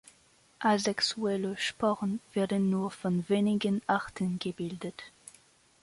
Asexuelle 0.61 1.55
Sporen 1.59 2.21
werden 2.33 2.71
nur 2.71 2.89
von 2.89 3.23
wenigen 3.29 3.83
Arten 3.85 4.39
gebildet. 4.39 5.03